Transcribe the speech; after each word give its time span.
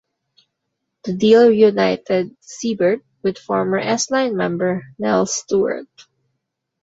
The 1.03 1.13
deal 1.13 1.47
reunited 1.47 2.35
Siebert 2.39 3.05
with 3.21 3.37
former 3.37 3.77
S 3.77 4.09
Line 4.09 4.35
member 4.35 4.83
Nels 4.97 5.31
Stewart. 5.31 5.85